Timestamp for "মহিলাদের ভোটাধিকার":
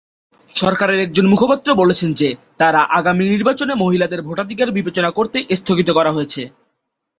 3.75-4.69